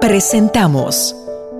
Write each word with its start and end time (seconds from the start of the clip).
Presentamos 0.00 1.14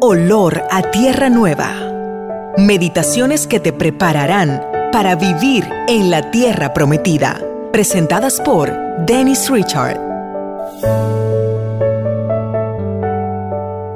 Olor 0.00 0.62
a 0.70 0.90
Tierra 0.90 1.30
Nueva. 1.30 2.52
Meditaciones 2.58 3.46
que 3.46 3.60
te 3.60 3.72
prepararán 3.72 4.62
para 4.92 5.14
vivir 5.14 5.64
en 5.88 6.10
la 6.10 6.30
tierra 6.30 6.74
prometida. 6.74 7.40
Presentadas 7.72 8.40
por 8.40 8.72
Dennis 9.06 9.48
Richard. 9.50 9.98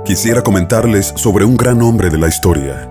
Quisiera 0.04 0.42
comentarles 0.42 1.12
sobre 1.16 1.44
un 1.44 1.56
gran 1.56 1.82
hombre 1.82 2.08
de 2.08 2.18
la 2.18 2.28
historia. 2.28 2.88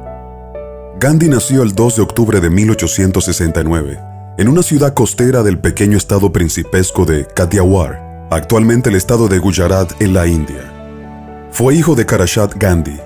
Gandhi 0.99 1.29
nació 1.29 1.63
el 1.63 1.73
2 1.73 1.95
de 1.95 2.01
octubre 2.01 2.39
de 2.41 2.49
1869 2.49 4.16
en 4.37 4.47
una 4.49 4.61
ciudad 4.61 4.93
costera 4.93 5.41
del 5.41 5.57
pequeño 5.57 5.97
estado 5.97 6.31
principesco 6.31 7.05
de 7.05 7.25
Kathiawar, 7.25 8.27
actualmente 8.29 8.89
el 8.89 8.95
estado 8.95 9.27
de 9.27 9.39
Gujarat 9.39 9.99
en 9.99 10.13
la 10.13 10.27
India. 10.27 11.47
Fue 11.49 11.73
hijo 11.73 11.95
de 11.95 12.05
Karashat 12.05 12.53
Gandhi, 12.55 12.99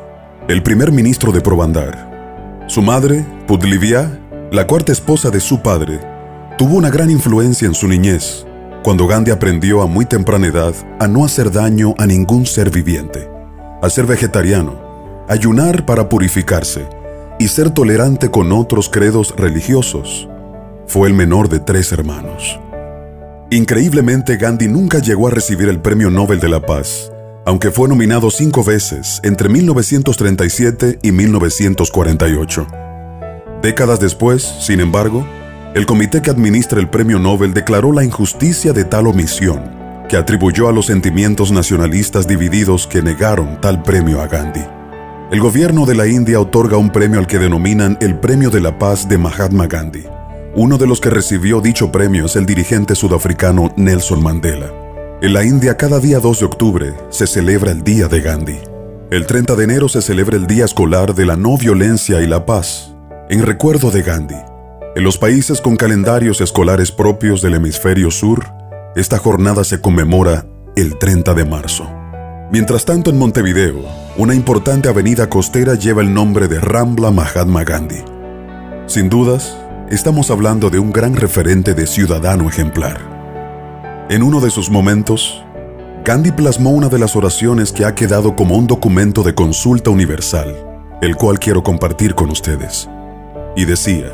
el 0.50 0.62
primer 0.62 0.92
ministro 0.92 1.32
de 1.32 1.40
Probandar. 1.40 2.66
Su 2.68 2.82
madre, 2.82 3.26
Pudlivia, 3.48 4.20
la 4.52 4.68
cuarta 4.68 4.92
esposa 4.92 5.30
de 5.30 5.40
su 5.40 5.62
padre, 5.62 6.02
tuvo 6.58 6.76
una 6.76 6.90
gran 6.90 7.10
influencia 7.10 7.66
en 7.66 7.76
su 7.76 7.88
niñez, 7.88 8.46
cuando 8.84 9.08
Gandhi 9.08 9.32
aprendió 9.32 9.82
a 9.82 9.88
muy 9.88 10.04
temprana 10.04 10.48
edad 10.48 10.74
a 11.00 11.08
no 11.08 11.24
hacer 11.24 11.50
daño 11.50 11.96
a 11.98 12.06
ningún 12.08 12.46
ser 12.46 12.72
viviente, 12.72 13.30
a 13.82 13.90
ser 13.90 14.06
vegetariano, 14.06 15.26
ayunar 15.30 15.86
para 15.86 16.10
purificarse 16.10 16.90
y 17.40 17.48
ser 17.48 17.70
tolerante 17.70 18.30
con 18.30 18.52
otros 18.52 18.90
credos 18.90 19.34
religiosos 19.38 20.28
fue 20.92 21.08
el 21.08 21.14
menor 21.14 21.48
de 21.48 21.62
tres 21.62 21.94
hermanos. 21.94 22.60
Increíblemente, 23.50 24.36
Gandhi 24.36 24.68
nunca 24.68 25.00
llegó 25.00 25.30
a 25.30 25.32
recibir 25.32 25.70
el 25.70 25.80
Premio 25.80 26.10
Nobel 26.10 26.42
de 26.42 26.50
la 26.50 26.66
Paz, 26.66 27.10
aunque 27.46 27.72
fue 27.72 27.88
nominado 27.88 28.30
cinco 28.30 28.62
veces 28.62 29.22
entre 29.24 29.48
1937 29.48 31.00
y 31.02 31.14
1948. 31.14 32.68
Décadas 33.62 34.02
después, 34.02 34.44
sin 34.44 34.82
embargo, 34.82 35.26
el 35.76 35.86
comité 35.86 36.22
que 36.22 36.30
administra 36.30 36.82
el 36.82 36.90
Premio 36.90 37.20
Nobel 37.20 37.54
declaró 37.54 37.94
la 37.94 38.04
injusticia 38.04 38.74
de 38.74 38.84
tal 38.84 39.08
omisión, 39.08 39.62
que 40.10 40.18
atribuyó 40.18 40.68
a 40.68 40.74
los 40.74 40.88
sentimientos 40.88 41.54
nacionalistas 41.54 42.28
divididos 42.28 42.86
que 42.86 43.02
negaron 43.02 43.62
tal 43.62 43.82
premio 43.82 44.20
a 44.20 44.28
Gandhi. 44.28 44.66
El 45.32 45.40
gobierno 45.40 45.86
de 45.86 45.96
la 45.96 46.08
India 46.08 46.42
otorga 46.42 46.76
un 46.76 46.90
premio 46.90 47.18
al 47.18 47.28
que 47.28 47.40
denominan 47.40 47.98
el 48.02 48.20
Premio 48.20 48.50
de 48.50 48.60
la 48.60 48.78
Paz 48.78 49.08
de 49.08 49.18
Mahatma 49.18 49.68
Gandhi. 49.68 50.04
Uno 50.54 50.78
de 50.78 50.86
los 50.86 51.00
que 51.00 51.10
recibió 51.10 51.62
dicho 51.62 51.94
premio 51.94 52.26
es 52.26 52.36
el 52.36 52.46
dirigente 52.46 52.94
sudafricano 52.94 53.72
Nelson 53.78 54.22
Mandela. 54.22 54.70
En 55.22 55.34
la 55.34 55.46
India 55.46 55.78
cada 55.78 56.02
día 56.02 56.20
2 56.20 56.40
de 56.40 56.46
octubre 56.46 56.94
se 57.10 57.26
celebra 57.26 57.72
el 57.72 57.84
Día 57.84 58.10
de 58.10 58.20
Gandhi. 58.20 58.60
El 59.12 59.28
30 59.28 59.56
de 59.56 59.64
enero 59.64 59.88
se 59.88 60.02
celebra 60.02 60.36
el 60.36 60.48
Día 60.48 60.66
Escolar 60.66 61.16
de 61.16 61.26
la 61.26 61.38
No 61.38 61.58
Violencia 61.58 62.20
y 62.22 62.28
la 62.28 62.46
Paz, 62.46 62.94
en 63.30 63.44
recuerdo 63.44 63.92
de 63.92 64.02
Gandhi. 64.02 64.36
En 64.94 65.06
los 65.06 65.18
países 65.18 65.62
con 65.62 65.78
calendarios 65.78 66.42
escolares 66.42 66.92
propios 66.92 67.42
del 67.42 67.54
hemisferio 67.54 68.12
sur, 68.12 68.46
esta 68.98 69.20
jornada 69.20 69.64
se 69.64 69.80
conmemora 69.80 70.46
el 70.76 70.98
30 70.98 71.34
de 71.34 71.46
marzo. 71.46 71.90
Mientras 72.52 72.84
tanto, 72.84 73.10
en 73.10 73.18
Montevideo, 73.18 73.86
una 74.18 74.36
importante 74.36 74.90
avenida 74.90 75.30
costera 75.30 75.76
lleva 75.76 76.02
el 76.02 76.14
nombre 76.14 76.50
de 76.50 76.60
Rambla 76.60 77.10
Mahatma 77.10 77.64
Gandhi. 77.64 78.04
Sin 78.88 79.08
dudas, 79.08 79.58
estamos 79.92 80.32
hablando 80.32 80.70
de 80.70 80.80
un 80.80 80.94
gran 80.94 81.18
referente 81.18 81.74
de 81.74 81.86
ciudadano 81.86 82.48
ejemplar. 82.48 84.08
En 84.10 84.24
uno 84.24 84.40
de 84.40 84.50
sus 84.50 84.70
momentos, 84.70 85.44
Gandhi 86.06 86.32
plasmó 86.32 86.72
una 86.72 86.88
de 86.88 86.98
las 86.98 87.18
oraciones 87.18 87.74
que 87.74 87.84
ha 87.84 87.94
quedado 87.94 88.38
como 88.38 88.56
un 88.56 88.68
documento 88.68 89.22
de 89.22 89.36
consulta 89.36 89.90
universal, 89.90 90.56
el 91.02 91.18
cual 91.18 91.40
quiero 91.40 91.62
compartir 91.62 92.16
con 92.16 92.30
ustedes. 92.30 92.90
Y 93.58 93.66
decía, 93.66 94.14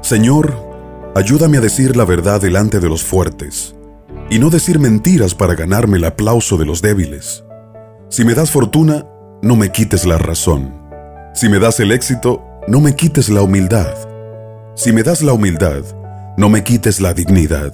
Señor, 0.00 0.54
ayúdame 1.14 1.58
a 1.58 1.60
decir 1.60 1.94
la 1.94 2.06
verdad 2.06 2.40
delante 2.40 2.80
de 2.80 2.88
los 2.88 3.04
fuertes, 3.04 3.74
y 4.30 4.38
no 4.38 4.48
decir 4.48 4.78
mentiras 4.78 5.34
para 5.34 5.54
ganarme 5.54 5.98
el 5.98 6.04
aplauso 6.06 6.56
de 6.56 6.64
los 6.64 6.80
débiles. 6.80 7.44
Si 8.08 8.24
me 8.24 8.32
das 8.32 8.50
fortuna, 8.50 9.06
no 9.42 9.54
me 9.54 9.70
quites 9.70 10.06
la 10.06 10.16
razón. 10.16 10.72
Si 11.34 11.50
me 11.50 11.58
das 11.58 11.78
el 11.78 11.92
éxito, 11.92 12.42
no 12.68 12.80
me 12.80 12.96
quites 12.96 13.28
la 13.28 13.42
humildad. 13.42 14.15
Si 14.78 14.92
me 14.92 15.02
das 15.02 15.22
la 15.22 15.32
humildad, 15.32 15.84
no 16.36 16.50
me 16.50 16.62
quites 16.62 17.00
la 17.00 17.14
dignidad. 17.14 17.72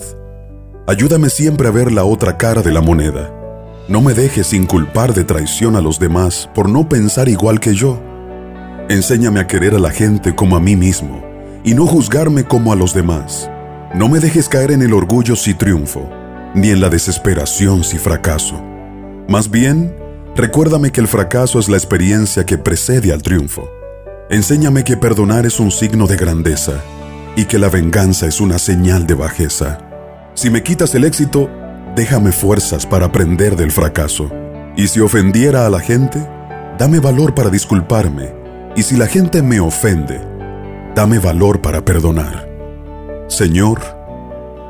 Ayúdame 0.86 1.30
siempre 1.30 1.66
a 1.66 1.72
ver 1.72 1.90
la 1.90 2.04
otra 2.04 2.38
cara 2.38 2.62
de 2.62 2.70
la 2.70 2.80
moneda. 2.80 3.28
No 3.88 4.00
me 4.00 4.14
dejes 4.14 4.52
inculpar 4.52 5.12
de 5.12 5.24
traición 5.24 5.74
a 5.74 5.80
los 5.80 5.98
demás 5.98 6.48
por 6.54 6.68
no 6.68 6.88
pensar 6.88 7.28
igual 7.28 7.58
que 7.58 7.74
yo. 7.74 8.00
Enséñame 8.88 9.40
a 9.40 9.48
querer 9.48 9.74
a 9.74 9.80
la 9.80 9.90
gente 9.90 10.36
como 10.36 10.54
a 10.54 10.60
mí 10.60 10.76
mismo 10.76 11.24
y 11.64 11.74
no 11.74 11.88
juzgarme 11.88 12.44
como 12.44 12.72
a 12.72 12.76
los 12.76 12.94
demás. 12.94 13.50
No 13.96 14.08
me 14.08 14.20
dejes 14.20 14.48
caer 14.48 14.70
en 14.70 14.82
el 14.82 14.94
orgullo 14.94 15.34
si 15.34 15.54
triunfo, 15.54 16.08
ni 16.54 16.70
en 16.70 16.80
la 16.80 16.88
desesperación 16.88 17.82
si 17.82 17.98
fracaso. 17.98 18.62
Más 19.28 19.50
bien, 19.50 19.92
recuérdame 20.36 20.92
que 20.92 21.00
el 21.00 21.08
fracaso 21.08 21.58
es 21.58 21.69
la 21.69 21.78
experiencia 21.78 22.46
que 22.46 22.58
precede 22.58 23.12
al 23.12 23.22
triunfo. 23.22 23.69
Enséñame 24.30 24.84
que 24.84 24.96
perdonar 24.96 25.46
es 25.46 25.58
un 25.58 25.72
signo 25.72 26.06
de 26.06 26.16
grandeza 26.16 26.80
y 27.37 27.47
que 27.47 27.59
la 27.59 27.69
venganza 27.69 28.26
es 28.26 28.41
una 28.41 28.59
señal 28.59 29.06
de 29.06 29.15
bajeza. 29.15 29.78
Si 30.34 30.50
me 30.50 30.62
quitas 30.62 30.94
el 30.94 31.04
éxito, 31.04 31.50
déjame 31.97 32.32
fuerzas 32.32 32.87
para 32.87 33.06
aprender 33.06 33.56
del 33.56 33.70
fracaso. 33.70 34.31
Y 34.76 34.88
si 34.88 35.00
ofendiera 35.00 35.66
a 35.66 35.70
la 35.70 35.81
gente, 35.81 36.26
dame 36.78 37.00
valor 37.00 37.34
para 37.34 37.50
disculparme. 37.50 38.34
Y 38.76 38.82
si 38.82 38.97
la 38.97 39.06
gente 39.06 39.43
me 39.43 39.60
ofende, 39.60 40.20
dame 40.94 41.19
valor 41.19 41.60
para 41.60 41.84
perdonar. 41.84 42.48
Señor, 43.28 43.81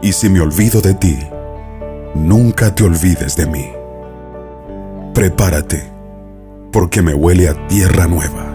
y 0.02 0.12
si 0.12 0.28
me 0.28 0.40
olvido 0.40 0.80
de 0.80 0.94
ti, 0.94 1.18
nunca 2.14 2.74
te 2.74 2.84
olvides 2.84 3.36
de 3.36 3.46
mí. 3.46 3.70
Prepárate, 5.14 5.92
porque 6.72 7.02
me 7.02 7.14
huele 7.14 7.48
a 7.48 7.66
tierra 7.68 8.06
nueva. 8.06 8.51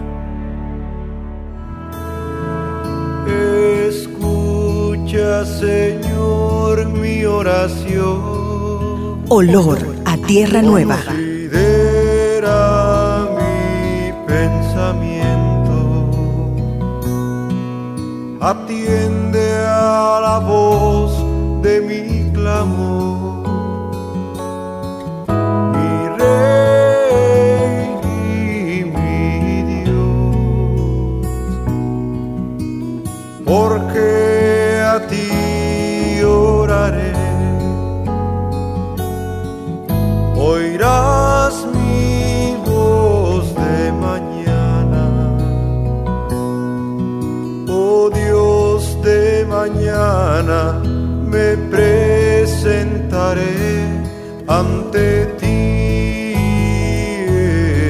Señor, 5.44 6.86
mi 6.88 7.24
oración. 7.24 9.22
Olor 9.28 9.78
a 10.04 10.16
tierra 10.16 10.62
nueva. 10.62 10.96
Considera 11.06 12.58
mi 13.38 14.12
pensamiento. 14.26 16.10
Atiende 18.40 19.56
a 19.64 20.18
la 20.22 20.38
voz 20.40 21.12
de 21.62 21.80
mi 21.82 22.32
clamor. 22.32 23.46
Mi 25.74 26.08
rey 26.18 27.86
y 28.02 28.84
mi 28.84 29.62
Dios. 29.84 31.26
Porque 33.44 34.37
ti 35.06 36.22
oraré. 36.24 37.12
Oirás 40.36 41.66
mi 41.74 42.56
voz 42.64 43.54
de 43.54 43.92
mañana. 43.92 45.04
Oh 47.68 48.10
Dios 48.10 49.00
de 49.02 49.44
mañana, 49.46 50.80
me 51.32 51.56
presentaré 51.72 53.56
ante 54.46 55.26
ti. 55.38 56.34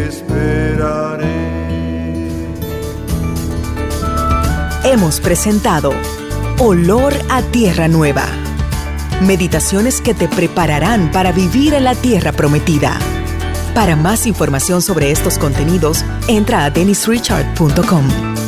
Esperaré. 0.09 1.41
Hemos 4.85 5.21
presentado 5.21 5.93
Olor 6.61 7.15
a 7.29 7.41
Tierra 7.41 7.87
Nueva. 7.87 8.27
Meditaciones 9.23 10.01
que 10.01 10.13
te 10.13 10.27
prepararán 10.27 11.13
para 11.13 11.31
vivir 11.31 11.73
en 11.73 11.85
la 11.85 11.95
tierra 11.95 12.33
prometida. 12.33 12.99
Para 13.77 13.95
más 13.95 14.27
información 14.27 14.83
sobre 14.83 15.13
estos 15.13 15.39
contenidos, 15.39 16.05
entra 16.27 16.65
a 16.65 16.71
dennisrichard.com. 16.71 18.48